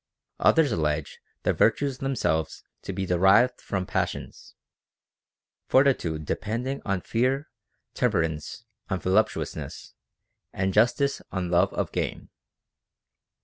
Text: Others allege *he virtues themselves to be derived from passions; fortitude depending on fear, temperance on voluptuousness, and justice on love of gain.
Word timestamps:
Others 0.39 0.71
allege 0.71 1.19
*he 1.43 1.51
virtues 1.51 1.99
themselves 1.99 2.63
to 2.81 2.91
be 2.91 3.05
derived 3.05 3.61
from 3.61 3.85
passions; 3.85 4.55
fortitude 5.67 6.25
depending 6.25 6.81
on 6.85 7.01
fear, 7.01 7.51
temperance 7.93 8.65
on 8.89 8.99
voluptuousness, 8.99 9.93
and 10.53 10.73
justice 10.73 11.21
on 11.31 11.51
love 11.51 11.71
of 11.75 11.91
gain. 11.91 12.29